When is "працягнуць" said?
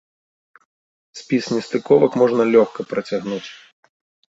2.95-3.49